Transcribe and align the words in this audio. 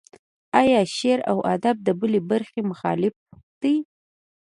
ایا 0.61 0.81
شعر 0.97 1.19
و 1.37 1.41
ادب 1.55 1.75
د 1.87 1.89
بلې 1.99 2.19
برخې 2.29 2.61
مخالف 2.71 3.15
دی. 3.61 3.75